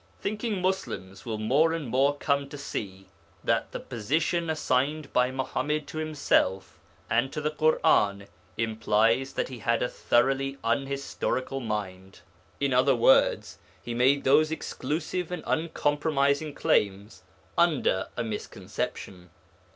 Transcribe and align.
Thinking 0.19 0.63
Muslims 0.63 1.27
will 1.27 1.37
more 1.37 1.73
and 1.73 1.87
more 1.87 2.15
come 2.17 2.49
to 2.49 2.57
see 2.57 3.05
that 3.43 3.71
the 3.71 3.79
position 3.79 4.49
assigned 4.49 5.13
by 5.13 5.29
Muḥammad 5.29 5.85
to 5.85 5.99
himself 5.99 6.79
and 7.07 7.31
to 7.31 7.39
the 7.39 7.51
Ḳur'an 7.51 8.25
implies 8.57 9.33
that 9.33 9.49
he 9.49 9.59
had 9.59 9.83
a 9.83 9.87
thoroughly 9.87 10.57
unhistorical 10.63 11.59
mind. 11.59 12.21
In 12.59 12.73
other 12.73 12.95
words 12.95 13.59
he 13.79 13.93
made 13.93 14.23
those 14.23 14.49
exclusive 14.51 15.31
and 15.31 15.43
uncompromising 15.45 16.55
claims 16.55 17.21
under 17.55 18.07
a 18.17 18.23
misconception. 18.23 19.29